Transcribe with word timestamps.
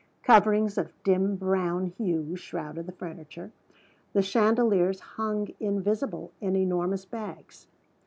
Coverings 0.23 0.79
of 0.79 0.91
dim 1.03 1.35
brown 1.35 1.85
hue 1.85 2.35
shrouded 2.35 2.87
the 2.87 2.91
furniture. 2.91 3.51
The 4.13 4.23
chandeliers 4.23 4.99
hung 4.99 5.49
invisible 5.59 6.31
in 6.41 6.55
enormous 6.55 7.05
bags. 7.05 7.67